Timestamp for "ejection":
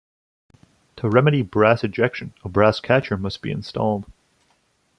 1.83-2.33